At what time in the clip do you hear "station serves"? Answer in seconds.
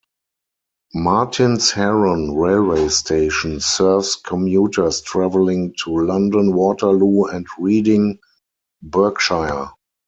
2.89-4.15